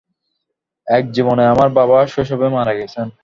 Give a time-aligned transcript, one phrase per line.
[0.87, 3.07] এক জীবনে আমার বাবা শৈশবে মারা গেছেন।